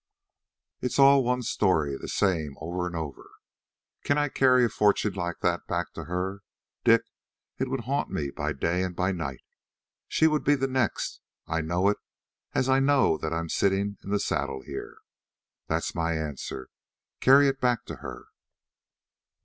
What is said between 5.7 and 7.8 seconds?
to her? Dick, it